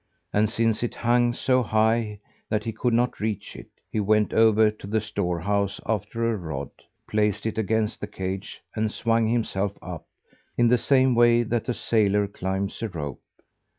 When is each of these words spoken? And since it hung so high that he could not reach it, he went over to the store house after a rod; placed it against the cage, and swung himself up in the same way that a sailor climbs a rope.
And 0.33 0.49
since 0.49 0.81
it 0.81 0.95
hung 0.95 1.31
so 1.31 1.61
high 1.61 2.17
that 2.49 2.63
he 2.63 2.71
could 2.71 2.95
not 2.95 3.19
reach 3.19 3.55
it, 3.55 3.69
he 3.91 3.99
went 3.99 4.33
over 4.33 4.71
to 4.71 4.87
the 4.87 4.99
store 4.99 5.41
house 5.41 5.79
after 5.85 6.33
a 6.33 6.35
rod; 6.35 6.71
placed 7.07 7.45
it 7.45 7.59
against 7.59 8.01
the 8.01 8.07
cage, 8.07 8.61
and 8.75 8.91
swung 8.91 9.27
himself 9.27 9.73
up 9.79 10.07
in 10.57 10.69
the 10.69 10.77
same 10.79 11.13
way 11.13 11.43
that 11.43 11.69
a 11.69 11.75
sailor 11.75 12.25
climbs 12.27 12.81
a 12.81 12.89
rope. 12.89 13.21